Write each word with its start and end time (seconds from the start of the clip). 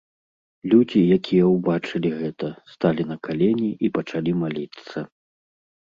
Людзі, 0.71 1.01
якія 1.17 1.45
ўбачылі 1.55 2.09
гэта, 2.21 2.49
сталі 2.73 3.03
на 3.13 3.19
калені 3.27 3.69
і 3.87 3.93
пачалі 3.99 4.31
маліцца. 4.45 4.97